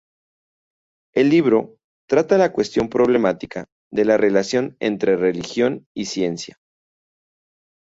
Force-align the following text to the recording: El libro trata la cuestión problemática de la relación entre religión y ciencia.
El 1.13 1.29
libro 1.29 1.75
trata 2.09 2.39
la 2.39 2.51
cuestión 2.51 2.89
problemática 2.89 3.67
de 3.93 4.05
la 4.05 4.17
relación 4.17 4.75
entre 4.79 5.15
religión 5.15 5.85
y 5.95 6.05
ciencia. 6.05 6.57